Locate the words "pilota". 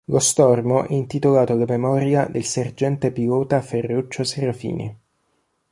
3.11-3.61